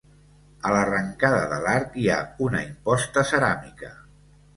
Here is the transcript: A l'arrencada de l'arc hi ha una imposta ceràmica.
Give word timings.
A 0.69 0.69
l'arrencada 0.75 1.43
de 1.51 1.59
l'arc 1.65 1.99
hi 2.03 2.05
ha 2.13 2.15
una 2.47 2.63
imposta 2.71 3.25
ceràmica. 3.33 3.93